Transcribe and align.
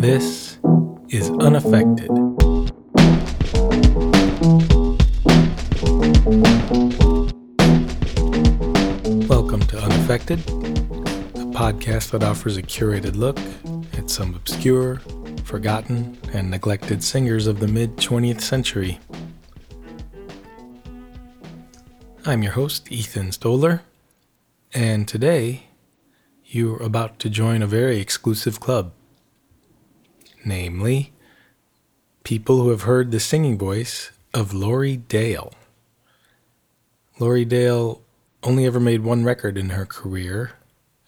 This 0.00 0.58
is 1.10 1.28
Unaffected. 1.28 2.08
Welcome 9.28 9.60
to 9.60 9.78
Unaffected, 9.78 10.38
a 10.40 11.44
podcast 11.52 12.12
that 12.12 12.22
offers 12.22 12.56
a 12.56 12.62
curated 12.62 13.14
look 13.14 13.38
at 13.92 14.08
some 14.08 14.34
obscure, 14.34 15.02
forgotten, 15.44 16.16
and 16.32 16.50
neglected 16.50 17.04
singers 17.04 17.46
of 17.46 17.60
the 17.60 17.68
mid 17.68 17.98
20th 17.98 18.40
century. 18.40 18.98
I'm 22.24 22.42
your 22.42 22.52
host, 22.52 22.90
Ethan 22.90 23.32
Stoller, 23.32 23.82
and 24.72 25.06
today 25.06 25.64
you're 26.46 26.82
about 26.82 27.18
to 27.18 27.28
join 27.28 27.60
a 27.60 27.66
very 27.66 28.00
exclusive 28.00 28.60
club. 28.60 28.94
Namely, 30.44 31.12
people 32.24 32.58
who 32.58 32.70
have 32.70 32.82
heard 32.82 33.10
the 33.10 33.20
singing 33.20 33.58
voice 33.58 34.10
of 34.32 34.54
Lori 34.54 34.96
Dale. 34.96 35.52
Lori 37.18 37.44
Dale 37.44 38.00
only 38.42 38.64
ever 38.66 38.80
made 38.80 39.02
one 39.02 39.24
record 39.24 39.58
in 39.58 39.70
her 39.70 39.84
career. 39.84 40.52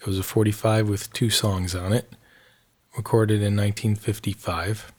It 0.00 0.06
was 0.06 0.18
a 0.18 0.22
45 0.22 0.88
with 0.88 1.12
two 1.12 1.30
songs 1.30 1.74
on 1.74 1.92
it, 1.92 2.12
recorded 2.96 3.36
in 3.36 3.56
1955. 3.56 4.92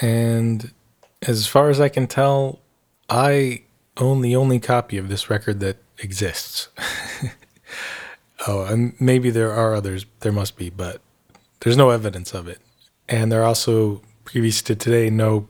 And 0.00 0.72
as 1.22 1.46
far 1.46 1.70
as 1.70 1.80
I 1.80 1.88
can 1.88 2.06
tell, 2.06 2.60
I 3.08 3.62
own 3.96 4.20
the 4.20 4.36
only 4.36 4.58
copy 4.58 4.98
of 4.98 5.08
this 5.08 5.30
record 5.30 5.60
that 5.60 5.78
exists. 5.98 6.68
oh, 8.46 8.64
and 8.64 8.94
maybe 9.00 9.30
there 9.30 9.52
are 9.52 9.74
others, 9.74 10.06
there 10.20 10.32
must 10.32 10.56
be, 10.56 10.70
but 10.70 11.00
there's 11.60 11.76
no 11.76 11.90
evidence 11.90 12.34
of 12.34 12.48
it. 12.48 12.60
And 13.08 13.30
there 13.30 13.42
are 13.42 13.46
also, 13.46 14.02
previous 14.24 14.62
to 14.62 14.74
today, 14.74 15.10
no 15.10 15.48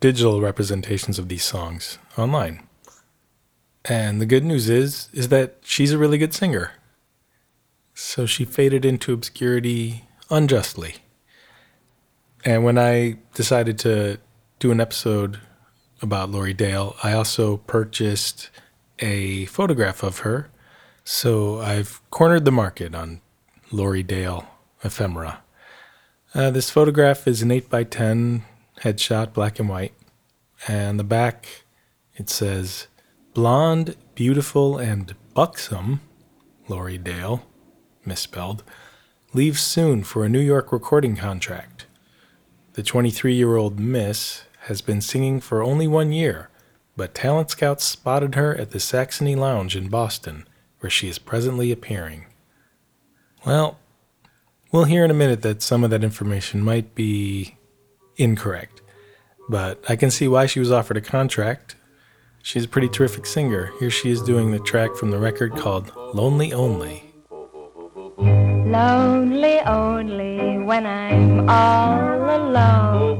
digital 0.00 0.40
representations 0.40 1.18
of 1.18 1.28
these 1.28 1.44
songs 1.44 1.98
online. 2.16 2.66
And 3.84 4.20
the 4.20 4.26
good 4.26 4.44
news 4.44 4.68
is 4.68 5.08
is 5.12 5.28
that 5.28 5.58
she's 5.62 5.92
a 5.92 5.98
really 5.98 6.18
good 6.18 6.34
singer. 6.34 6.72
So 7.94 8.26
she 8.26 8.44
faded 8.44 8.84
into 8.84 9.12
obscurity 9.12 10.04
unjustly. 10.30 10.96
And 12.44 12.64
when 12.64 12.78
I 12.78 13.18
decided 13.34 13.78
to 13.80 14.18
do 14.58 14.70
an 14.70 14.80
episode 14.80 15.40
about 16.00 16.30
Lori 16.30 16.54
Dale, 16.54 16.96
I 17.02 17.12
also 17.12 17.56
purchased 17.56 18.50
a 19.00 19.46
photograph 19.46 20.02
of 20.02 20.18
her. 20.20 20.50
So 21.04 21.60
I've 21.60 22.00
cornered 22.10 22.44
the 22.44 22.52
market 22.52 22.94
on 22.94 23.20
Lori 23.72 24.02
Dale 24.02 24.46
ephemera. 24.84 25.42
Uh, 26.34 26.50
this 26.50 26.68
photograph 26.68 27.26
is 27.26 27.40
an 27.40 27.50
8 27.50 27.70
by 27.70 27.84
10 27.84 28.44
headshot, 28.82 29.32
black 29.32 29.58
and 29.58 29.68
white. 29.68 29.94
And 30.66 31.00
the 31.00 31.04
back, 31.04 31.64
it 32.16 32.28
says, 32.28 32.86
Blonde, 33.32 33.96
beautiful, 34.14 34.76
and 34.76 35.14
buxom, 35.32 36.00
Lori 36.68 36.98
Dale, 36.98 37.46
misspelled, 38.04 38.62
leaves 39.32 39.60
soon 39.60 40.04
for 40.04 40.22
a 40.24 40.28
New 40.28 40.40
York 40.40 40.70
recording 40.70 41.16
contract. 41.16 41.86
The 42.74 42.82
23 42.82 43.34
year 43.34 43.56
old 43.56 43.80
Miss 43.80 44.42
has 44.66 44.82
been 44.82 45.00
singing 45.00 45.40
for 45.40 45.62
only 45.62 45.88
one 45.88 46.12
year, 46.12 46.50
but 46.94 47.14
talent 47.14 47.48
scouts 47.48 47.84
spotted 47.84 48.34
her 48.34 48.54
at 48.54 48.72
the 48.72 48.80
Saxony 48.80 49.34
Lounge 49.34 49.74
in 49.74 49.88
Boston, 49.88 50.46
where 50.80 50.90
she 50.90 51.08
is 51.08 51.18
presently 51.18 51.72
appearing. 51.72 52.26
Well, 53.46 53.78
we'll 54.72 54.84
hear 54.84 55.04
in 55.04 55.10
a 55.10 55.14
minute 55.14 55.42
that 55.42 55.62
some 55.62 55.84
of 55.84 55.90
that 55.90 56.04
information 56.04 56.62
might 56.62 56.94
be 56.94 57.56
incorrect, 58.16 58.82
but 59.48 59.82
I 59.88 59.96
can 59.96 60.10
see 60.10 60.28
why 60.28 60.46
she 60.46 60.60
was 60.60 60.72
offered 60.72 60.96
a 60.96 61.00
contract 61.00 61.76
She's 62.42 62.64
a 62.64 62.68
pretty 62.68 62.88
terrific 62.88 63.26
singer. 63.26 63.72
Here 63.78 63.90
she 63.90 64.10
is 64.10 64.22
doing 64.22 64.52
the 64.52 64.58
track 64.60 64.94
from 64.94 65.10
the 65.10 65.18
record 65.18 65.54
called 65.54 65.92
Lonely 66.14 66.52
Only. 66.54 67.04
Lonely 68.16 69.60
only 69.60 70.58
when 70.58 70.86
I'm 70.86 71.48
all 71.48 72.24
alone. 72.24 73.18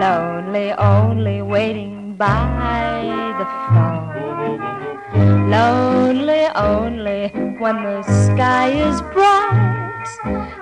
Lonely 0.00 0.72
only 0.72 1.42
waiting 1.42 2.16
by 2.16 3.02
the 3.38 3.44
phone. 3.68 5.50
Lonely 5.50 6.46
only 6.54 7.28
when 7.58 7.82
the 7.82 8.02
sky 8.02 8.70
is 8.70 9.02
bright. 9.12 9.83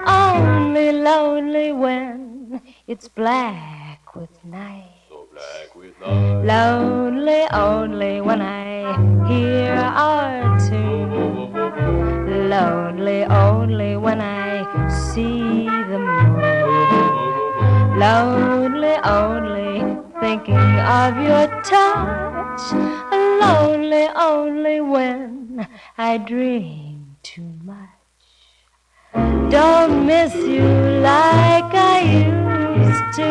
Only 0.06 0.92
lonely 0.92 1.72
when 1.72 2.62
it's 2.86 3.08
black 3.08 4.14
with 4.14 4.30
night. 4.44 4.86
so 5.08 5.26
black 5.32 5.74
with 5.74 5.94
Lonely 6.00 7.42
only 7.52 8.20
when 8.20 8.40
I 8.40 9.26
hear 9.26 9.74
our 9.74 10.56
tune. 10.60 11.52
Lonely 12.50 13.24
only 13.24 13.96
when 13.96 14.20
I 14.20 14.62
see 15.10 15.66
the 15.90 15.98
moon. 15.98 17.98
Lonely 17.98 18.94
only 19.02 19.82
thinking 20.20 20.78
of 21.00 21.16
your 21.16 21.48
touch. 21.62 22.62
Lonely 23.42 24.06
only 24.14 24.80
when 24.80 25.66
I 25.98 26.18
dream. 26.18 26.91
Don't 29.14 30.06
miss 30.06 30.34
you 30.34 30.64
like 31.02 31.74
I 31.74 32.00
used 32.24 33.16
to. 33.16 33.30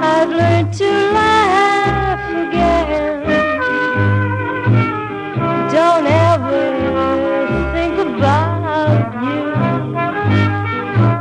I've 0.00 0.30
learned 0.30 0.72
to 0.74 0.90
laugh 1.12 2.30
again. 2.30 3.22
Don't 5.70 6.06
ever 6.06 6.62
think 7.74 7.98
about 7.98 9.12
you. 9.26 9.42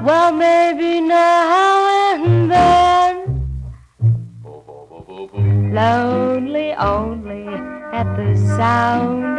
Well, 0.06 0.32
maybe 0.32 1.02
now 1.02 2.16
and 2.16 2.50
then. 2.50 3.14
Lonely 5.74 6.74
only 6.74 7.48
at 7.92 8.16
the 8.16 8.38
sound 8.58 9.31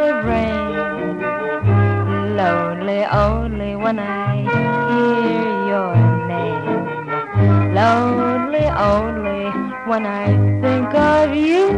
when 3.93 3.99
I 3.99 4.37
hear 4.41 5.67
your 5.69 5.95
name. 6.27 7.75
Lonely 7.75 8.65
only 8.65 9.51
when 9.87 10.07
I 10.07 10.29
think 10.63 10.95
of 10.95 11.35
you. 11.37 11.69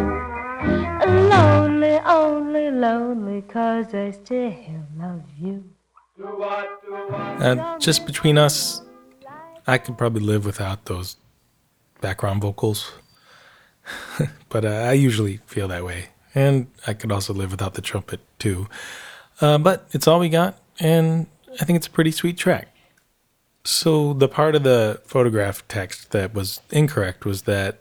Lonely, 1.28 1.98
only 2.06 2.70
lonely, 2.70 3.42
cause 3.42 3.92
I 3.92 4.12
still 4.12 4.54
love 4.96 5.24
you. 5.40 5.64
Uh, 6.22 7.78
just 7.80 8.06
between 8.06 8.38
us, 8.38 8.80
I 9.66 9.78
could 9.78 9.98
probably 9.98 10.22
live 10.22 10.46
without 10.46 10.84
those 10.84 11.16
background 12.00 12.42
vocals. 12.42 12.92
but 14.48 14.64
uh, 14.64 14.68
I 14.68 14.92
usually 14.92 15.38
feel 15.46 15.66
that 15.66 15.84
way. 15.84 16.10
And 16.32 16.68
I 16.86 16.94
could 16.94 17.10
also 17.10 17.34
live 17.34 17.50
without 17.50 17.74
the 17.74 17.82
trumpet 17.82 18.20
too. 18.38 18.68
Uh, 19.40 19.58
but 19.58 19.88
it's 19.90 20.06
all 20.06 20.20
we 20.20 20.28
got, 20.28 20.56
and 20.78 21.26
I 21.60 21.64
think 21.64 21.76
it's 21.76 21.86
a 21.86 21.90
pretty 21.90 22.10
sweet 22.10 22.36
track. 22.36 22.68
So 23.64 24.12
the 24.12 24.28
part 24.28 24.54
of 24.54 24.62
the 24.62 25.00
photograph 25.06 25.66
text 25.68 26.10
that 26.10 26.34
was 26.34 26.60
incorrect 26.70 27.24
was 27.24 27.42
that 27.42 27.80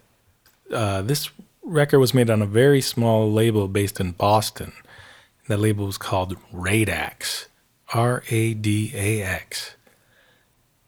uh, 0.71 1.01
this 1.01 1.29
record 1.61 1.99
was 1.99 2.13
made 2.13 2.29
on 2.29 2.41
a 2.41 2.45
very 2.45 2.81
small 2.81 3.31
label 3.31 3.67
based 3.67 3.99
in 3.99 4.11
Boston. 4.11 4.73
That 5.47 5.59
label 5.59 5.85
was 5.85 5.97
called 5.97 6.37
Radax, 6.53 7.47
R 7.93 8.23
A 8.29 8.53
D 8.53 8.91
A 8.95 9.21
X. 9.23 9.75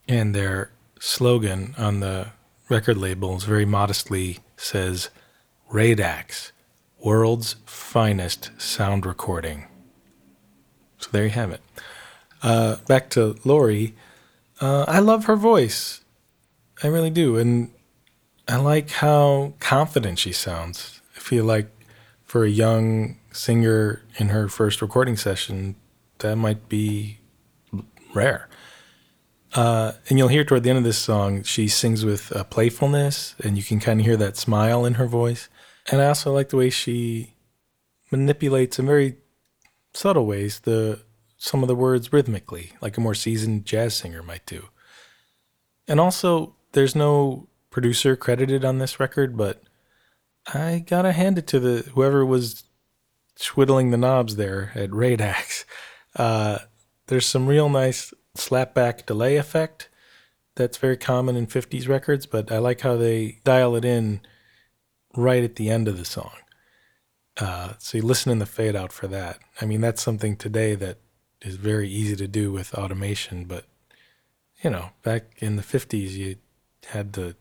And 0.07 0.33
their 0.33 0.71
slogan 0.99 1.75
on 1.77 1.99
the 1.99 2.27
record 2.69 2.97
label 2.97 3.35
is 3.35 3.43
very 3.43 3.65
modestly 3.65 4.39
says 4.55 5.09
Radax, 5.71 6.51
world's 7.03 7.57
finest 7.65 8.49
sound 8.57 9.05
recording. 9.05 9.67
So 10.99 11.09
there 11.11 11.23
you 11.25 11.31
have 11.31 11.51
it. 11.51 11.61
Uh, 12.41 12.77
back 12.87 13.09
to 13.11 13.35
Lori. 13.43 13.95
Uh, 14.61 14.85
I 14.87 14.99
love 14.99 15.25
her 15.25 15.35
voice. 15.35 16.01
I 16.83 16.87
really 16.87 17.09
do. 17.09 17.37
And 17.37 17.71
I 18.47 18.57
like 18.57 18.89
how 18.91 19.53
confident 19.59 20.19
she 20.19 20.31
sounds. 20.31 21.01
I 21.15 21.19
feel 21.19 21.45
like 21.45 21.69
for 22.23 22.43
a 22.43 22.49
young 22.49 23.17
singer 23.31 24.03
in 24.17 24.29
her 24.29 24.47
first 24.47 24.81
recording 24.81 25.17
session, 25.17 25.75
that 26.19 26.35
might 26.35 26.69
be 26.69 27.19
rare. 28.13 28.47
Uh, 29.53 29.93
and 30.09 30.19
you'll 30.19 30.27
hear 30.27 30.43
toward 30.43 30.63
the 30.63 30.69
end 30.69 30.77
of 30.77 30.83
this 30.83 30.97
song, 30.97 31.41
she 31.43 31.67
sings 31.67 32.03
with 32.03 32.35
uh, 32.35 32.43
playfulness, 32.43 33.35
and 33.41 33.55
you 33.55 33.63
can 33.63 33.79
kind 33.79 34.01
of 34.01 34.05
hear 34.05 34.17
that 34.17 34.35
smile 34.35 34.85
in 34.85 34.95
her 34.95 35.07
voice. 35.07 35.47
And 35.89 36.01
I 36.01 36.07
also 36.07 36.33
like 36.33 36.49
the 36.49 36.57
way 36.57 36.69
she 36.69 37.35
manipulates 38.11 38.77
in 38.79 38.85
very 38.85 39.15
subtle 39.93 40.25
ways 40.25 40.59
the 40.61 40.99
some 41.45 41.61
of 41.61 41.67
the 41.67 41.75
words 41.75 42.11
rhythmically, 42.11 42.71
like 42.81 42.97
a 42.97 43.01
more 43.01 43.13
seasoned 43.13 43.65
jazz 43.65 43.95
singer 43.95 44.23
might 44.23 44.47
do. 44.47 44.69
And 45.87 45.99
also, 45.99 46.55
there's 46.71 46.95
no 46.95 47.47
producer 47.69 48.15
credited 48.15 48.65
on 48.65 48.79
this 48.79 48.99
record, 48.99 49.37
but 49.37 49.61
I 50.51 50.83
gotta 50.87 51.11
hand 51.11 51.37
it 51.37 51.45
to 51.47 51.59
the 51.59 51.87
whoever 51.91 52.25
was 52.25 52.63
twiddling 53.39 53.91
the 53.91 53.97
knobs 53.97 54.37
there 54.37 54.71
at 54.73 54.89
Radax. 54.89 55.65
Uh, 56.15 56.59
there's 57.07 57.27
some 57.27 57.45
real 57.45 57.69
nice 57.69 58.11
slapback 58.35 59.05
delay 59.05 59.35
effect 59.35 59.89
that's 60.55 60.77
very 60.79 60.97
common 60.97 61.35
in 61.35 61.45
50s 61.45 61.87
records, 61.87 62.25
but 62.25 62.51
I 62.51 62.57
like 62.57 62.81
how 62.81 62.97
they 62.97 63.37
dial 63.43 63.75
it 63.75 63.85
in 63.85 64.21
right 65.15 65.43
at 65.43 65.57
the 65.57 65.69
end 65.69 65.87
of 65.87 65.99
the 65.99 66.05
song. 66.05 66.31
Uh, 67.37 67.73
so 67.77 67.99
you 67.99 68.03
listen 68.03 68.31
in 68.31 68.39
the 68.39 68.47
fade 68.47 68.75
out 68.75 68.91
for 68.91 69.05
that. 69.07 69.37
I 69.61 69.65
mean, 69.65 69.81
that's 69.81 70.01
something 70.01 70.37
today 70.37 70.73
that 70.73 70.97
is 71.41 71.55
very 71.55 71.89
easy 71.89 72.15
to 72.15 72.27
do 72.27 72.51
with 72.51 72.73
automation, 72.73 73.45
but 73.45 73.65
you 74.63 74.69
know, 74.69 74.89
back 75.03 75.23
in 75.37 75.55
the 75.57 75.61
50s, 75.61 76.11
you 76.11 76.37
had 76.87 77.13
to 77.13 77.35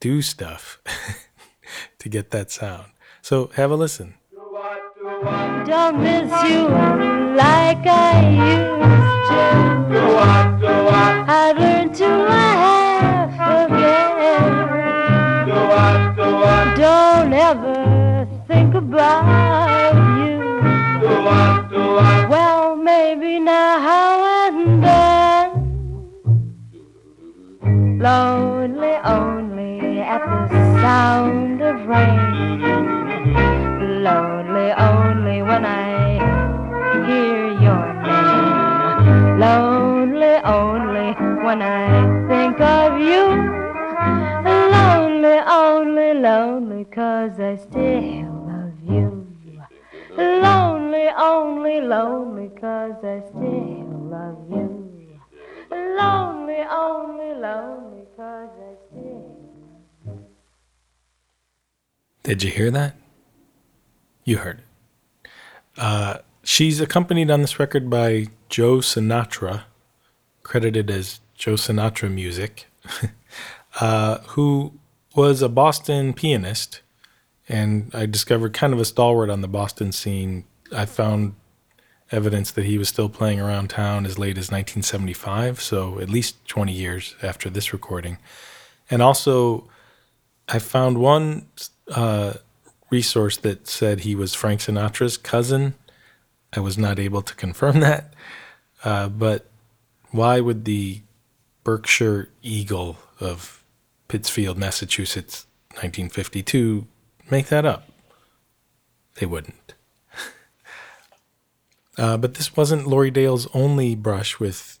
do 0.00 0.22
stuff 0.22 0.80
to 1.98 2.08
get 2.08 2.30
that 2.30 2.50
sound. 2.50 2.86
So 3.20 3.50
have 3.54 3.70
a 3.70 3.76
listen. 3.76 4.14
Don't 5.66 6.00
miss 6.00 6.30
you 6.44 6.68
like 7.36 7.86
I 7.86 8.28
used 8.50 9.30
to. 9.30 10.02
I've 11.28 11.58
learned 11.58 11.94
to 11.96 12.08
laugh 12.08 13.70
again. 13.70 14.12
Don't 16.76 17.32
ever 17.32 18.26
think 18.48 18.74
about 18.74 19.31
Lonely 28.02 28.94
only 29.04 30.00
at 30.00 30.26
the 30.50 30.80
sound 30.82 31.62
of 31.62 31.86
rain. 31.86 32.60
Lonely 34.02 34.72
only 34.72 35.42
when 35.42 35.64
I 35.64 36.18
hear 37.06 37.52
your 37.60 37.86
name. 38.02 39.38
Lonely 39.38 40.34
only 40.42 41.12
when 41.44 41.62
I 41.62 42.26
think 42.26 42.60
of 42.60 42.98
you. 42.98 43.24
Lonely, 44.74 45.38
only, 45.46 46.14
lonely, 46.14 46.84
cause 46.86 47.38
I 47.38 47.54
still 47.54 48.34
love 48.50 48.82
you. 48.82 49.28
Lonely, 50.18 51.06
only, 51.16 51.80
lonely, 51.80 52.50
cause 52.60 52.98
I 53.04 53.22
still 53.28 53.86
love 54.10 54.38
you. 54.50 54.90
Lonely, 55.70 56.64
only, 56.68 57.34
lonely. 57.40 57.91
Did 62.22 62.42
you 62.42 62.50
hear 62.50 62.70
that? 62.70 62.96
You 64.24 64.38
heard 64.38 64.60
it. 64.60 65.30
Uh, 65.76 66.18
she's 66.44 66.80
accompanied 66.80 67.30
on 67.30 67.40
this 67.40 67.58
record 67.58 67.90
by 67.90 68.28
Joe 68.48 68.76
Sinatra, 68.78 69.62
credited 70.42 70.90
as 70.90 71.20
Joe 71.34 71.54
Sinatra 71.54 72.12
Music, 72.12 72.66
uh, 73.80 74.18
who 74.18 74.74
was 75.16 75.42
a 75.42 75.48
Boston 75.48 76.14
pianist. 76.14 76.82
And 77.48 77.90
I 77.92 78.06
discovered 78.06 78.54
kind 78.54 78.72
of 78.72 78.78
a 78.78 78.84
stalwart 78.84 79.30
on 79.30 79.40
the 79.40 79.48
Boston 79.48 79.90
scene. 79.90 80.44
I 80.74 80.86
found 80.86 81.34
evidence 82.12 82.50
that 82.52 82.64
he 82.64 82.78
was 82.78 82.88
still 82.88 83.08
playing 83.08 83.40
around 83.40 83.70
town 83.70 84.06
as 84.06 84.18
late 84.18 84.38
as 84.38 84.50
1975, 84.50 85.60
so 85.60 85.98
at 85.98 86.10
least 86.10 86.46
20 86.46 86.72
years 86.72 87.14
after 87.22 87.48
this 87.48 87.72
recording. 87.72 88.18
And 88.90 89.00
also, 89.00 89.68
I 90.48 90.58
found 90.58 90.98
one 90.98 91.46
uh, 91.88 92.34
resource 92.90 93.36
that 93.38 93.66
said 93.66 94.00
he 94.00 94.14
was 94.14 94.34
Frank 94.34 94.60
Sinatra's 94.60 95.16
cousin. 95.16 95.74
I 96.52 96.60
was 96.60 96.76
not 96.76 96.98
able 96.98 97.22
to 97.22 97.34
confirm 97.34 97.80
that, 97.80 98.12
uh, 98.84 99.08
but 99.08 99.46
why 100.10 100.40
would 100.40 100.64
the 100.66 101.00
Berkshire 101.64 102.28
Eagle 102.42 102.98
of 103.18 103.64
Pittsfield, 104.08 104.58
Massachusetts, 104.58 105.46
1952, 105.70 106.86
make 107.30 107.46
that 107.46 107.64
up? 107.64 107.88
They 109.14 109.26
wouldn't. 109.26 109.61
Uh, 111.98 112.16
but 112.16 112.34
this 112.34 112.56
wasn't 112.56 112.86
Lori 112.86 113.10
Dale's 113.10 113.46
only 113.54 113.94
brush 113.94 114.40
with 114.40 114.78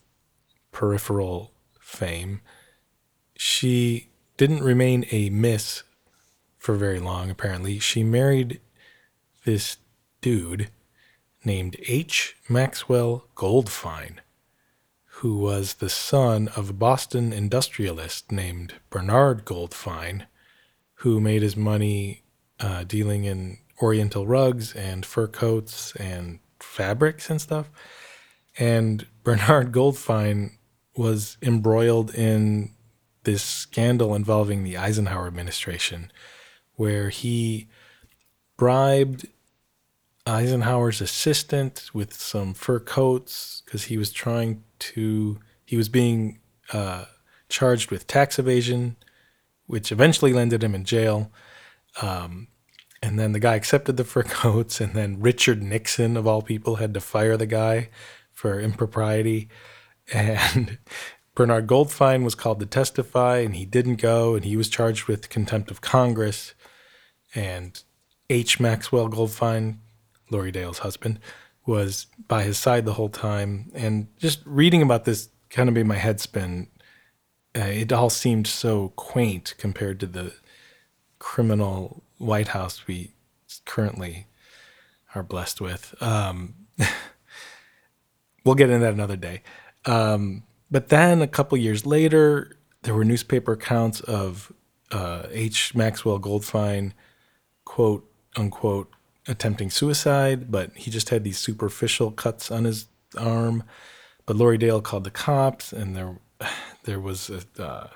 peripheral 0.70 1.52
fame. 1.80 2.40
She 3.36 4.08
didn't 4.36 4.62
remain 4.62 5.06
a 5.10 5.30
miss 5.30 5.82
for 6.58 6.74
very 6.74 7.00
long, 7.00 7.30
apparently. 7.30 7.78
She 7.78 8.02
married 8.02 8.60
this 9.44 9.76
dude 10.20 10.70
named 11.44 11.76
H. 11.86 12.36
Maxwell 12.48 13.26
Goldfine, 13.36 14.18
who 15.04 15.36
was 15.38 15.74
the 15.74 15.88
son 15.88 16.48
of 16.56 16.70
a 16.70 16.74
Boston 16.74 17.32
industrialist 17.32 18.30
named 18.32 18.74
Bernard 18.90 19.44
Goldfine, 19.44 20.26
who 20.96 21.20
made 21.20 21.42
his 21.42 21.56
money 21.56 22.22
uh, 22.60 22.84
dealing 22.84 23.24
in 23.24 23.58
oriental 23.82 24.26
rugs 24.26 24.74
and 24.74 25.04
fur 25.04 25.26
coats 25.26 25.94
and 25.96 26.38
fabrics 26.62 27.30
and 27.30 27.40
stuff. 27.40 27.70
And 28.58 29.06
Bernard 29.22 29.72
Goldfine 29.72 30.52
was 30.96 31.36
embroiled 31.42 32.14
in 32.14 32.74
this 33.24 33.42
scandal 33.42 34.14
involving 34.14 34.62
the 34.62 34.76
Eisenhower 34.76 35.26
administration, 35.26 36.10
where 36.74 37.08
he 37.08 37.68
bribed 38.56 39.26
Eisenhower's 40.26 41.00
assistant 41.00 41.90
with 41.92 42.14
some 42.14 42.54
fur 42.54 42.80
coats 42.80 43.62
because 43.64 43.84
he 43.84 43.96
was 43.96 44.12
trying 44.12 44.62
to, 44.78 45.38
he 45.64 45.76
was 45.76 45.88
being 45.88 46.40
uh, 46.72 47.06
charged 47.48 47.90
with 47.90 48.06
tax 48.06 48.38
evasion, 48.38 48.96
which 49.66 49.92
eventually 49.92 50.32
landed 50.32 50.62
him 50.62 50.74
in 50.74 50.84
jail. 50.84 51.30
Um, 52.00 52.48
and 53.02 53.18
then 53.18 53.32
the 53.32 53.40
guy 53.40 53.56
accepted 53.56 53.96
the 53.96 54.04
fur 54.04 54.22
coats, 54.22 54.80
and 54.80 54.94
then 54.94 55.20
Richard 55.20 55.62
Nixon, 55.62 56.16
of 56.16 56.26
all 56.26 56.42
people, 56.42 56.76
had 56.76 56.94
to 56.94 57.00
fire 57.00 57.36
the 57.36 57.46
guy 57.46 57.88
for 58.32 58.60
impropriety. 58.60 59.48
And 60.12 60.78
Bernard 61.36 61.68
Goldfine 61.68 62.24
was 62.24 62.34
called 62.34 62.58
to 62.60 62.66
testify, 62.66 63.38
and 63.38 63.54
he 63.54 63.64
didn't 63.64 63.96
go, 63.96 64.34
and 64.34 64.44
he 64.44 64.56
was 64.56 64.68
charged 64.68 65.06
with 65.06 65.30
contempt 65.30 65.70
of 65.70 65.80
Congress. 65.80 66.54
And 67.34 67.80
H. 68.28 68.58
Maxwell 68.58 69.08
Goldfine, 69.08 69.78
Lori 70.28 70.50
Dale's 70.50 70.78
husband, 70.78 71.20
was 71.64 72.06
by 72.26 72.42
his 72.42 72.58
side 72.58 72.84
the 72.84 72.94
whole 72.94 73.08
time. 73.08 73.70
And 73.74 74.08
just 74.18 74.40
reading 74.44 74.82
about 74.82 75.04
this 75.04 75.28
kind 75.48 75.68
of 75.68 75.74
made 75.74 75.86
my 75.86 75.96
head 75.96 76.20
spin. 76.20 76.66
Uh, 77.56 77.60
it 77.60 77.92
all 77.92 78.10
seemed 78.10 78.46
so 78.46 78.88
quaint 78.96 79.54
compared 79.56 80.00
to 80.00 80.06
the 80.06 80.34
criminal 81.18 82.02
White 82.22 82.48
House 82.48 82.86
we 82.86 83.12
currently 83.64 84.26
are 85.14 85.22
blessed 85.22 85.60
with. 85.60 85.94
Um, 86.00 86.54
we'll 88.44 88.54
get 88.54 88.70
into 88.70 88.84
that 88.84 88.94
another 88.94 89.16
day. 89.16 89.42
Um, 89.84 90.44
but 90.70 90.88
then 90.88 91.20
a 91.20 91.26
couple 91.26 91.58
years 91.58 91.84
later, 91.84 92.56
there 92.82 92.94
were 92.94 93.04
newspaper 93.04 93.52
accounts 93.52 94.00
of 94.00 94.52
uh, 94.90 95.24
H. 95.30 95.74
Maxwell 95.74 96.18
Goldfine, 96.18 96.92
quote 97.64 98.08
unquote, 98.36 98.90
attempting 99.28 99.70
suicide, 99.70 100.50
but 100.50 100.74
he 100.76 100.90
just 100.90 101.10
had 101.10 101.24
these 101.24 101.38
superficial 101.38 102.10
cuts 102.10 102.50
on 102.50 102.64
his 102.64 102.86
arm. 103.18 103.64
But 104.26 104.36
Lori 104.36 104.58
Dale 104.58 104.80
called 104.80 105.04
the 105.04 105.10
cops, 105.10 105.72
and 105.72 105.96
there, 105.96 106.18
there 106.84 107.00
was 107.00 107.30
a, 107.30 107.62
uh, 107.62 107.88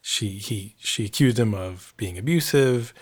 she 0.00 0.30
he 0.30 0.76
she 0.78 1.06
accused 1.06 1.38
him 1.38 1.54
of 1.54 1.94
being 1.96 2.18
abusive, 2.18 2.92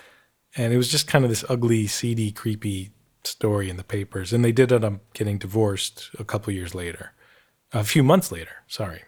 and 0.57 0.73
it 0.73 0.77
was 0.77 0.89
just 0.89 1.07
kind 1.07 1.25
of 1.25 1.31
this 1.31 1.45
ugly, 1.49 1.87
seedy, 1.87 2.31
creepy 2.31 2.91
story 3.25 3.71
in 3.71 3.77
the 3.77 3.85
papers. 3.85 4.33
And 4.33 4.45
they 4.45 4.53
did 4.53 4.73
end 4.73 4.85
up 4.85 5.13
getting 5.15 5.39
divorced 5.39 6.11
a 6.19 6.25
couple 6.25 6.53
years 6.53 6.75
later, 6.75 7.13
a 7.73 7.85
few 7.85 8.03
months 8.03 8.31
later. 8.31 8.63
Sorry. 8.67 9.03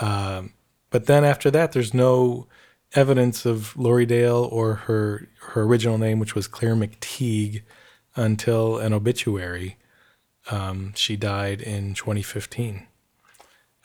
Um, 0.00 0.52
but 0.90 1.06
then 1.06 1.24
after 1.24 1.50
that, 1.50 1.72
there's 1.72 1.94
no 1.94 2.46
evidence 2.94 3.44
of 3.44 3.76
Lori 3.76 4.06
Dale 4.06 4.48
or 4.50 4.74
her 4.74 5.28
her 5.40 5.62
original 5.62 5.98
name, 5.98 6.18
which 6.18 6.34
was 6.34 6.48
Claire 6.48 6.76
McTeague, 6.76 7.62
until 8.14 8.78
an 8.78 8.92
obituary. 8.92 9.76
Um, 10.50 10.92
she 10.94 11.16
died 11.16 11.60
in 11.60 11.94
2015. 11.94 12.86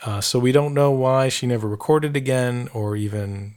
Uh, 0.03 0.21
so 0.21 0.39
we 0.39 0.51
don't 0.51 0.73
know 0.73 0.91
why 0.91 1.29
she 1.29 1.47
never 1.47 1.67
recorded 1.67 2.15
again, 2.15 2.69
or 2.73 2.95
even 2.95 3.55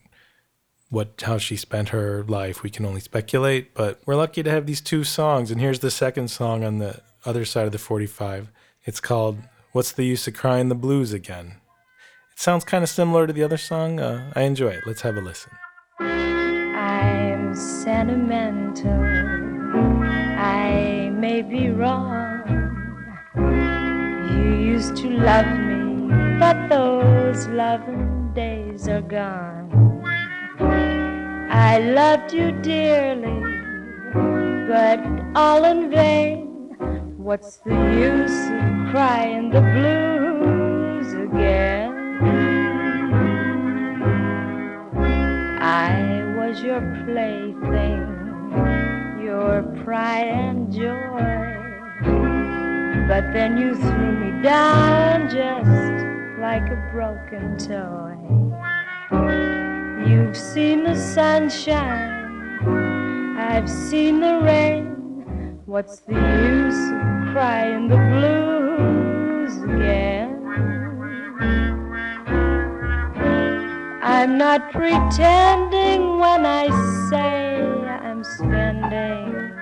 what 0.90 1.22
how 1.24 1.38
she 1.38 1.56
spent 1.56 1.90
her 1.90 2.24
life. 2.24 2.62
We 2.62 2.70
can 2.70 2.86
only 2.86 3.00
speculate. 3.00 3.74
But 3.74 4.00
we're 4.06 4.16
lucky 4.16 4.42
to 4.42 4.50
have 4.50 4.66
these 4.66 4.80
two 4.80 5.04
songs, 5.04 5.50
and 5.50 5.60
here's 5.60 5.80
the 5.80 5.90
second 5.90 6.28
song 6.28 6.64
on 6.64 6.78
the 6.78 7.00
other 7.24 7.44
side 7.44 7.66
of 7.66 7.72
the 7.72 7.78
45. 7.78 8.50
It's 8.84 9.00
called 9.00 9.38
"What's 9.72 9.92
the 9.92 10.04
Use 10.04 10.26
of 10.28 10.34
Crying 10.34 10.68
the 10.68 10.74
Blues 10.74 11.12
Again." 11.12 11.56
It 12.32 12.40
sounds 12.40 12.64
kind 12.64 12.82
of 12.82 12.90
similar 12.90 13.26
to 13.26 13.32
the 13.32 13.44
other 13.44 13.56
song. 13.56 14.00
Uh, 14.00 14.32
I 14.34 14.42
enjoy 14.42 14.70
it. 14.70 14.84
Let's 14.86 15.02
have 15.02 15.16
a 15.16 15.20
listen. 15.20 15.52
I'm 16.00 17.54
sentimental. 17.54 18.90
I 20.36 21.10
may 21.14 21.42
be 21.42 21.70
wrong. 21.70 22.42
You 23.36 24.54
used 24.72 24.96
to 24.96 25.08
love 25.10 25.46
me, 25.46 26.38
but 26.40 26.68
those 26.68 27.46
loving 27.48 28.32
days 28.34 28.88
are 28.88 29.00
gone. 29.00 29.93
I 31.54 31.78
loved 31.78 32.32
you 32.32 32.50
dearly, 32.50 33.40
but 34.66 34.98
all 35.36 35.64
in 35.64 35.88
vain. 35.88 36.74
What's 37.16 37.58
the 37.58 37.70
use 37.70 38.48
of 38.50 38.90
crying 38.90 39.50
the 39.50 39.60
blues 39.60 41.12
again? 41.14 41.92
I 45.62 46.24
was 46.36 46.60
your 46.60 46.80
plaything, 47.06 48.02
your 49.22 49.62
pride 49.84 50.26
and 50.26 50.72
joy. 50.72 51.54
But 53.06 53.32
then 53.32 53.58
you 53.58 53.76
threw 53.76 54.12
me 54.12 54.42
down 54.42 55.28
just 55.30 56.04
like 56.40 56.68
a 56.68 56.90
broken 56.92 57.56
toy. 57.58 58.24
You've 60.06 60.36
seen 60.36 60.84
the 60.84 60.94
sunshine, 60.94 62.66
I've 63.38 63.68
seen 63.68 64.20
the 64.20 64.40
rain. 64.40 65.60
What's 65.64 66.00
the 66.00 66.12
use 66.14 66.90
of 66.92 67.32
crying 67.32 67.88
the 67.88 67.96
blues 67.96 69.56
again? 69.62 70.30
I'm 74.02 74.36
not 74.36 74.70
pretending 74.72 76.18
when 76.18 76.44
I 76.44 76.68
say 77.08 77.62
I'm 77.62 78.22
spending 78.22 79.52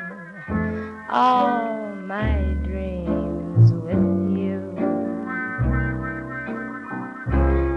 all 1.09 1.95
my 1.95 2.42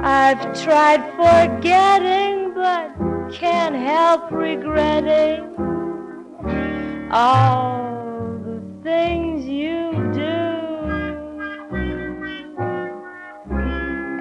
I've 0.08 0.54
tried 0.62 1.02
forgetting, 1.16 2.54
but 2.54 2.92
can't 3.34 3.74
help 3.74 4.30
regretting 4.30 5.56
all 7.12 8.38
the 8.46 8.62
things 8.84 9.48
you 9.48 9.92
do. 10.14 10.30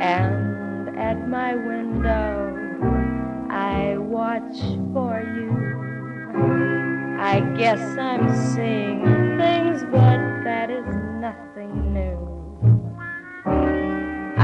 And 0.01 0.99
at 0.99 1.29
my 1.29 1.55
window, 1.55 2.57
I 3.51 3.99
watch 3.99 4.57
for 4.95 5.21
you. 5.37 5.53
I 7.21 7.41
guess 7.59 7.99
I'm 7.99 8.35
seeing 8.55 9.05
things, 9.37 9.83
but 9.93 10.45
that 10.45 10.71
is 10.71 10.87
nothing 11.21 11.93
new. 11.93 12.24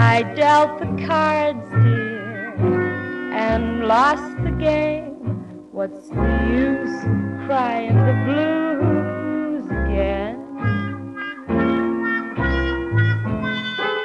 I 0.01 0.23
dealt 0.35 0.79
the 0.79 1.07
cards, 1.07 1.69
dear, 1.85 2.55
and 3.35 3.87
lost 3.87 4.35
the 4.43 4.51
game. 4.51 5.13
What's 5.73 6.09
the 6.09 6.31
use 6.49 7.05
crying 7.47 7.97
the 8.09 8.17
blues 8.25 9.67
again? 9.67 10.37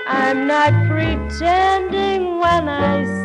I'm 0.05 0.45
not 0.47 0.73
pretending 0.89 2.39
when 2.39 2.67
I 2.67 3.24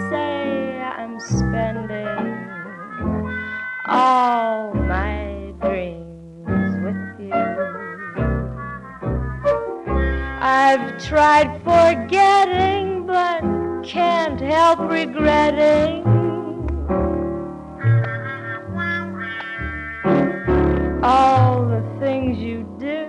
I've 10.73 11.03
tried 11.03 11.61
forgetting, 11.65 13.05
but 13.05 13.41
can't 13.83 14.41
help 14.41 14.79
regretting 14.79 16.05
all 21.03 21.67
the 21.67 21.83
things 21.99 22.39
you 22.39 22.63
do. 22.79 23.09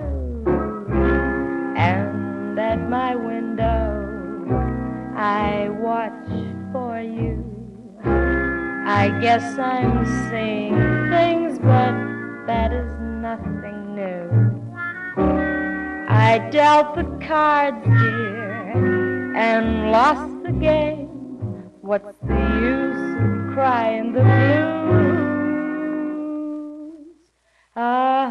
And 1.77 2.57
at 2.59 2.89
my 2.89 3.15
window, 3.15 5.13
I 5.15 5.69
watch 5.69 6.29
for 6.71 6.99
you. 6.99 7.45
I 8.03 9.09
guess 9.21 9.59
I'm 9.59 10.03
seeing 10.31 10.73
things, 11.11 11.59
but 11.59 11.93
that 12.47 12.73
is 12.73 12.91
nothing 12.99 13.93
new. 13.95 14.50
I 16.23 16.37
dealt 16.37 16.95
the 16.95 17.03
cards, 17.25 17.83
dear, 17.83 19.35
and 19.35 19.91
lost 19.91 20.43
the 20.43 20.51
game. 20.51 21.07
What's 21.81 22.15
the 22.19 22.33
use 22.61 23.15
of 23.15 23.53
crying 23.55 24.13
the 24.13 24.21
blues 26.91 27.17
again? 27.75 28.21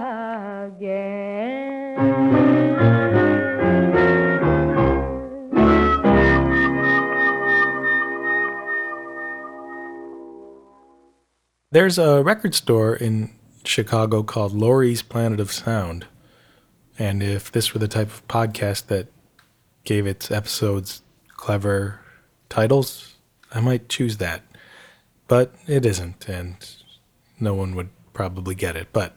There's 11.72 11.98
a 11.98 12.22
record 12.22 12.54
store 12.54 12.94
in 12.94 13.34
Chicago 13.64 14.22
called 14.22 14.54
Laurie's 14.54 15.02
Planet 15.02 15.40
of 15.40 15.50
Sound. 15.50 16.06
And 17.00 17.22
if 17.22 17.50
this 17.50 17.72
were 17.72 17.80
the 17.80 17.88
type 17.88 18.08
of 18.08 18.28
podcast 18.28 18.88
that 18.88 19.08
gave 19.84 20.06
its 20.06 20.30
episodes 20.30 21.00
clever 21.28 21.98
titles, 22.50 23.16
I 23.50 23.60
might 23.60 23.88
choose 23.88 24.18
that. 24.18 24.42
But 25.26 25.54
it 25.66 25.86
isn't, 25.86 26.28
and 26.28 26.56
no 27.40 27.54
one 27.54 27.74
would 27.74 27.88
probably 28.12 28.54
get 28.54 28.76
it. 28.76 28.88
But 28.92 29.16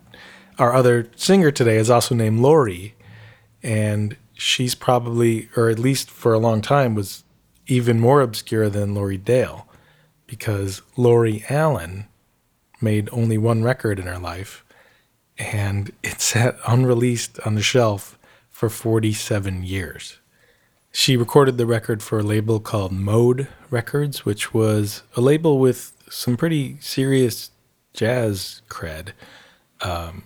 our 0.58 0.74
other 0.74 1.10
singer 1.18 1.52
today 1.52 1.76
is 1.76 1.90
also 1.90 2.16
named 2.16 2.40
Laurie, 2.40 2.96
and 3.62 4.16
she's 4.32 4.76
probably, 4.76 5.50
or 5.58 5.70
at 5.70 5.78
least 5.78 6.10
for 6.10 6.34
a 6.34 6.40
long 6.40 6.62
time, 6.62 6.96
was 6.96 7.26
even 7.68 8.00
more 8.00 8.22
obscure 8.22 8.70
than 8.70 8.96
Laurie 8.96 9.18
Dale, 9.18 9.68
because 10.26 10.82
Laurie 10.96 11.44
Allen 11.50 12.08
made 12.80 13.10
only 13.12 13.38
one 13.38 13.62
record 13.62 14.00
in 14.00 14.08
her 14.08 14.20
life, 14.20 14.64
and 15.38 15.92
it 16.04 16.22
sat 16.22 16.58
unreleased 16.68 17.40
on 17.46 17.56
the 17.56 17.62
shelf 17.62 18.18
for 18.50 18.70
47 18.70 19.64
years. 19.64 20.20
She 20.92 21.18
recorded 21.18 21.58
the 21.58 21.66
record 21.66 22.04
for 22.04 22.20
a 22.20 22.24
label 22.24 22.60
called 22.60 22.92
Mode 22.92 23.48
Records, 23.72 24.26
which 24.26 24.54
was 24.54 25.02
a 25.16 25.22
label 25.22 25.58
with 25.58 25.94
some 26.10 26.38
pretty 26.38 26.78
serious 26.80 27.50
jazz 27.94 28.62
cred. 28.70 29.10
Um, 29.82 30.24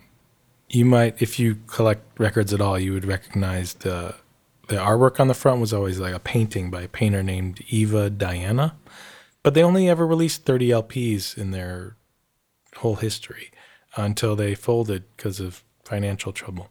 you 0.68 0.84
might, 0.84 1.22
if 1.22 1.40
you 1.40 1.56
collect 1.68 2.20
records 2.20 2.54
at 2.54 2.60
all, 2.60 2.78
you 2.78 2.94
would 2.94 3.06
recognize 3.06 3.74
the 3.76 4.16
the 4.68 4.76
artwork 4.76 5.22
on 5.22 5.30
the 5.30 5.34
front 5.34 5.62
was 5.62 5.72
always 5.72 5.98
like 5.98 6.14
a 6.14 6.20
painting 6.20 6.70
by 6.70 6.82
a 6.82 6.88
painter 6.90 7.24
named 7.24 7.64
Eva 7.70 8.10
Diana, 8.10 8.76
but 9.42 9.54
they 9.54 9.64
only 9.64 9.88
ever 9.88 10.06
released 10.06 10.44
30 10.44 10.70
LPs 10.72 11.38
in 11.38 11.52
their 11.52 11.96
whole 12.76 12.96
history 12.96 13.50
until 14.06 14.36
they 14.36 14.56
folded 14.56 15.04
because 15.16 15.39
of 15.39 15.63
financial 15.84 16.32
trouble. 16.32 16.70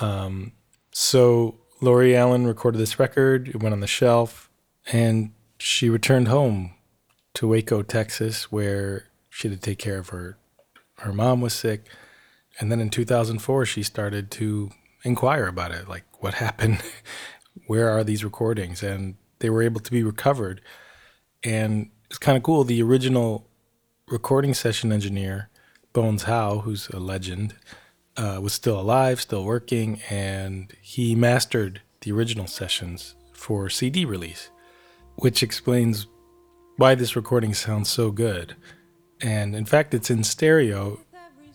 Um, 0.00 0.52
so 0.92 1.58
Laurie 1.80 2.16
Allen 2.16 2.46
recorded 2.46 2.78
this 2.78 2.98
record. 2.98 3.48
It 3.48 3.62
went 3.62 3.72
on 3.72 3.80
the 3.80 3.86
shelf, 3.86 4.48
and 4.92 5.32
she 5.58 5.88
returned 5.88 6.28
home 6.28 6.74
to 7.34 7.48
Waco, 7.48 7.82
Texas, 7.82 8.50
where 8.50 9.08
she 9.28 9.48
had 9.48 9.60
to 9.60 9.62
take 9.62 9.78
care 9.78 9.98
of 9.98 10.10
her. 10.10 10.38
Her 10.98 11.12
mom 11.12 11.40
was 11.40 11.54
sick, 11.54 11.86
and 12.58 12.70
then 12.70 12.80
in 12.80 12.90
2004 12.90 13.66
she 13.66 13.82
started 13.82 14.30
to 14.32 14.70
inquire 15.04 15.46
about 15.46 15.72
it, 15.72 15.88
like 15.88 16.04
what 16.20 16.34
happened, 16.46 16.82
where 17.66 17.90
are 17.90 18.04
these 18.04 18.24
recordings, 18.24 18.82
and 18.82 19.16
they 19.40 19.50
were 19.50 19.62
able 19.62 19.80
to 19.80 19.90
be 19.90 20.02
recovered. 20.02 20.60
And 21.42 21.90
it's 22.08 22.18
kind 22.18 22.36
of 22.36 22.42
cool. 22.42 22.62
The 22.62 22.82
original 22.82 23.48
recording 24.06 24.54
session 24.54 24.92
engineer, 24.92 25.48
Bones 25.92 26.24
Howe, 26.24 26.58
who's 26.60 26.88
a 26.88 26.98
legend, 26.98 27.54
uh, 28.16 28.38
was 28.42 28.52
still 28.52 28.80
alive, 28.80 29.20
still 29.20 29.44
working, 29.44 30.00
and 30.10 30.72
he 30.80 31.14
mastered 31.14 31.80
the 32.00 32.12
original 32.12 32.46
sessions 32.46 33.14
for 33.32 33.68
CD 33.68 34.04
release, 34.04 34.50
which 35.16 35.42
explains 35.42 36.06
why 36.76 36.94
this 36.94 37.16
recording 37.16 37.54
sounds 37.54 37.90
so 37.90 38.10
good. 38.10 38.56
And 39.20 39.54
in 39.54 39.64
fact, 39.64 39.94
it's 39.94 40.10
in 40.10 40.24
stereo. 40.24 40.98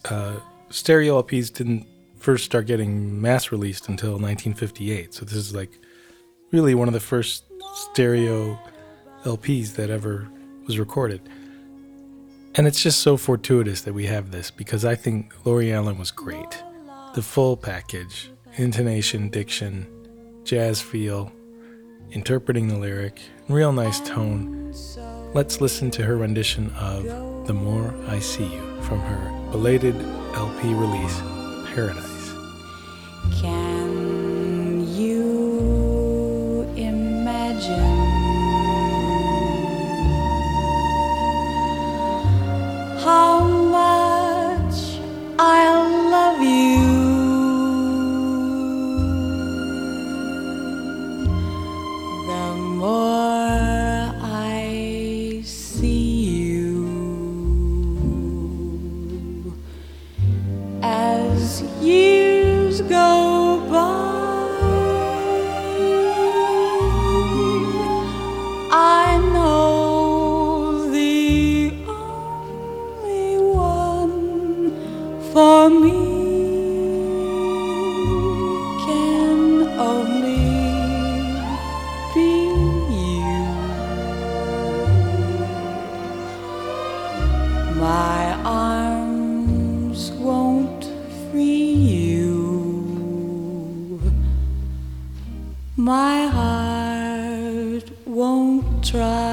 Uh, 0.05 0.37
stereo 0.69 1.21
LPs 1.21 1.51
didn't 1.53 1.85
first 2.17 2.45
start 2.45 2.65
getting 2.65 3.21
mass 3.21 3.51
released 3.51 3.89
until 3.89 4.11
1958. 4.11 5.13
So 5.13 5.25
this 5.25 5.33
is 5.33 5.53
like 5.53 5.71
really 6.51 6.75
one 6.75 6.87
of 6.87 6.93
the 6.93 6.99
first 6.99 7.43
stereo 7.73 8.57
LPs 9.23 9.75
that 9.75 9.89
ever 9.89 10.27
was 10.65 10.79
recorded. 10.79 11.21
And 12.57 12.65
it's 12.65 12.81
just 12.81 13.01
so 13.01 13.17
fortuitous 13.17 13.81
that 13.81 13.93
we 13.93 14.07
have 14.07 14.31
this 14.31 14.49
because 14.49 14.83
I 14.83 14.95
think 14.95 15.31
Laurie 15.45 15.71
Allen 15.71 15.99
was 15.99 16.09
great. 16.09 16.63
The 17.13 17.21
full 17.21 17.55
package 17.55 18.31
intonation, 18.55 19.29
diction, 19.29 19.85
jazz 20.43 20.81
feel, 20.81 21.31
interpreting 22.09 22.67
the 22.67 22.77
lyric, 22.77 23.21
real 23.47 23.71
nice 23.71 23.99
tone. 23.99 24.73
Let's 25.35 25.61
listen 25.61 25.91
to 25.91 26.03
her 26.03 26.17
rendition 26.17 26.71
of 26.71 27.03
The 27.45 27.53
More 27.53 27.93
I 28.07 28.17
See 28.17 28.45
You 28.45 28.81
from 28.81 29.01
her 29.01 29.51
belated 29.51 29.95
LP 30.33 30.73
release, 30.73 31.19
Paradise. 31.75 32.33
Can 33.39 33.66
arms 88.45 90.11
won't 90.11 90.85
free 91.31 91.73
you. 91.93 92.27
My 95.75 96.27
heart 96.27 97.89
won't 98.05 98.83
try. 98.85 99.26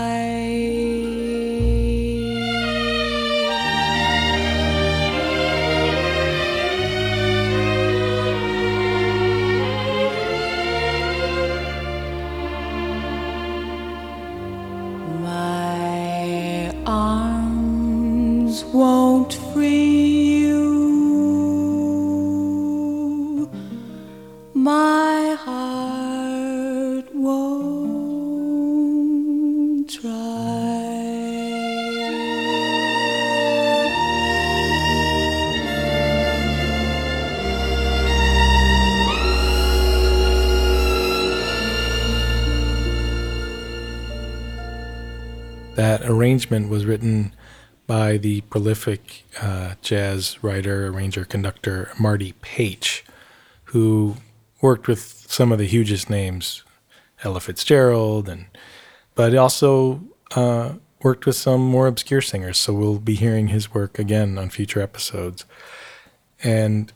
That 46.05 46.11
arrangement 46.11 46.69
was 46.69 46.85
written 46.85 47.35
by 47.87 48.19
the 48.19 48.43
prolific 48.43 49.25
uh, 49.41 49.77
jazz 49.81 50.37
writer, 50.45 50.89
arranger, 50.89 51.25
conductor 51.25 51.93
Marty 51.99 52.35
Paich, 52.43 53.01
who 53.73 54.17
worked 54.61 54.87
with 54.87 55.25
some 55.31 55.51
of 55.51 55.57
the 55.59 55.67
hugest 55.67 56.11
names, 56.11 56.63
Ella 57.23 57.41
Fitzgerald, 57.41 58.29
and 58.29 58.45
but 59.15 59.35
also 59.35 60.03
uh, 60.37 60.75
worked 61.03 61.25
with 61.25 61.37
some 61.37 61.63
more 61.63 61.87
obscure 61.87 62.21
singers. 62.21 62.59
So 62.59 62.75
we'll 62.75 62.99
be 62.99 63.15
hearing 63.15 63.49
his 63.49 63.73
work 63.73 63.99
again 63.99 64.37
on 64.37 64.51
future 64.51 64.83
episodes. 64.83 65.47
And 66.43 66.93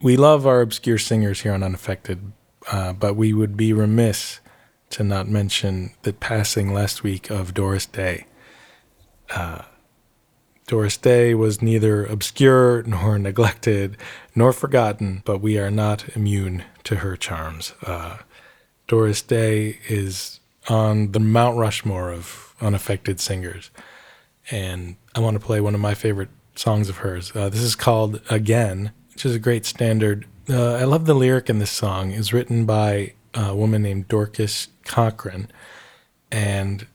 we 0.00 0.16
love 0.16 0.46
our 0.46 0.62
obscure 0.62 0.96
singers 0.96 1.42
here 1.42 1.52
on 1.52 1.62
Unaffected, 1.62 2.32
uh, 2.72 2.94
but 2.94 3.16
we 3.16 3.34
would 3.34 3.54
be 3.58 3.74
remiss 3.74 4.40
to 4.88 5.04
not 5.04 5.28
mention 5.28 5.92
the 6.04 6.14
passing 6.14 6.72
last 6.72 7.02
week 7.02 7.28
of 7.28 7.52
Doris 7.52 7.84
Day. 7.84 8.24
Uh, 9.30 9.62
Doris 10.66 10.96
Day 10.96 11.34
was 11.34 11.60
neither 11.60 12.04
obscure 12.06 12.82
nor 12.84 13.18
neglected 13.28 13.96
nor 14.34 14.52
forgotten, 14.52 15.22
but 15.24 15.38
we 15.38 15.58
are 15.58 15.70
not 15.70 16.16
immune 16.16 16.64
to 16.84 16.96
her 16.96 17.16
charms. 17.16 17.72
Uh, 17.84 18.18
Doris 18.86 19.22
Day 19.22 19.78
is 19.88 20.40
on 20.68 21.12
the 21.12 21.20
Mount 21.20 21.56
Rushmore 21.58 22.12
of 22.12 22.54
unaffected 22.60 23.18
singers, 23.18 23.70
and 24.50 24.96
I 25.14 25.20
want 25.20 25.34
to 25.34 25.44
play 25.44 25.60
one 25.60 25.74
of 25.74 25.80
my 25.80 25.94
favorite 25.94 26.28
songs 26.54 26.88
of 26.88 26.98
hers. 26.98 27.34
Uh, 27.34 27.48
this 27.48 27.62
is 27.62 27.74
called 27.74 28.20
Again, 28.30 28.92
which 29.12 29.26
is 29.26 29.34
a 29.34 29.40
great 29.40 29.66
standard. 29.66 30.26
Uh, 30.48 30.74
I 30.74 30.84
love 30.84 31.06
the 31.06 31.14
lyric 31.14 31.50
in 31.50 31.58
this 31.58 31.70
song. 31.70 32.12
It's 32.12 32.32
written 32.32 32.64
by 32.64 33.14
a 33.34 33.54
woman 33.54 33.82
named 33.82 34.08
Dorcas 34.08 34.68
Cochran, 34.84 35.50
and 36.30 36.86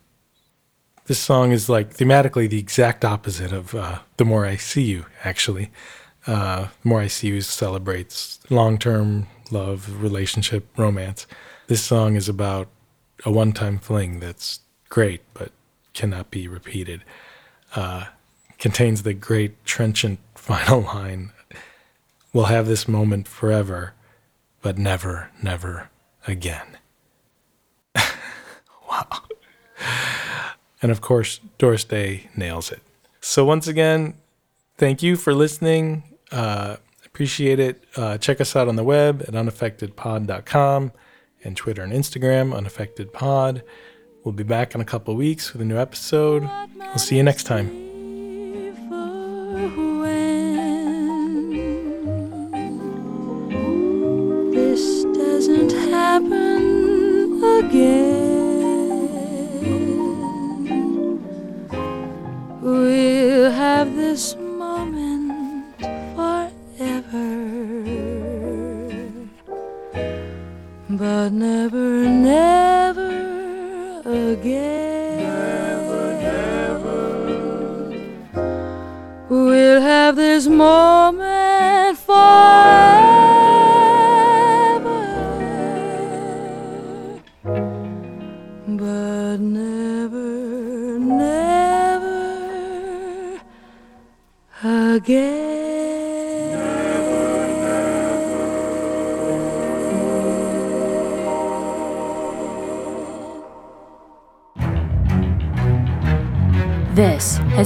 this 1.06 1.20
song 1.20 1.52
is 1.52 1.70
like 1.70 1.96
thematically 1.96 2.50
the 2.50 2.60
exact 2.60 3.06
opposite 3.06 3.52
of 3.52 3.76
uh, 3.76 4.00
"The 4.18 4.26
More 4.26 4.46
I 4.46 4.56
See 4.56 4.84
You." 4.84 5.06
Actually, 5.24 5.72
uh, 6.28 6.68
"The 6.82 6.90
More 6.90 7.02
I 7.02 7.08
See 7.08 7.28
You" 7.28 7.42
celebrates 7.42 8.40
long-term 8.50 9.28
love, 9.52 10.02
relationship, 10.02 10.68
romance. 10.78 11.28
This 11.68 11.84
song 11.84 12.16
is 12.16 12.28
about 12.28 12.68
a 13.24 13.32
one-time 13.32 13.80
fling 13.80 14.20
that's 14.20 14.60
great 14.90 15.22
but 15.34 15.52
cannot 15.94 16.32
be 16.32 16.48
repeated. 16.48 17.04
Uh, 17.76 18.06
contains 18.58 19.04
the 19.04 19.14
great 19.14 19.64
trenchant 19.66 20.20
final 20.36 20.82
line: 20.82 21.32
"We'll 22.34 22.46
have 22.46 22.68
this 22.68 22.88
moment 22.88 23.28
forever, 23.28 23.94
but 24.64 24.78
never, 24.80 25.30
never 25.42 25.90
again." 26.26 26.78
wow. 28.90 29.08
And 30.86 30.92
of 30.92 31.02
course, 31.02 31.40
Doris 31.58 31.84
Day 31.84 32.30
nails 32.38 32.72
it. 32.72 32.80
So, 33.20 33.44
once 33.44 33.66
again, 33.66 34.14
thank 34.78 35.02
you 35.02 35.16
for 35.16 35.34
listening. 35.34 36.04
Uh, 36.32 36.76
appreciate 37.04 37.60
it. 37.60 37.84
Uh, 37.96 38.20
check 38.20 38.40
us 38.40 38.56
out 38.56 38.68
on 38.68 38.76
the 38.76 38.84
web 38.84 39.24
at 39.28 39.34
unaffectedpod.com 39.34 40.92
and 41.44 41.58
Twitter 41.58 41.82
and 41.82 41.92
Instagram, 41.92 42.54
unaffectedpod. 42.54 43.64
We'll 44.24 44.34
be 44.34 44.44
back 44.44 44.76
in 44.76 44.82
a 44.82 44.86
couple 44.86 45.16
weeks 45.16 45.54
with 45.54 45.64
a 45.64 45.66
new 45.66 45.80
episode. 45.80 46.48
We'll 46.78 47.00
see 47.00 47.18
you 47.18 47.24
next 47.24 47.46
time. 47.46 47.85
Again. 74.16 75.18
Never, 75.18 76.06
never. 76.82 77.36
We'll 79.30 79.82
have 79.82 80.16
this 80.16 80.48
moment 80.48 81.35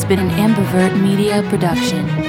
been 0.10 0.17
an 0.17 0.32
Ambivert 0.32 1.00
Media 1.00 1.43
production. 1.43 2.29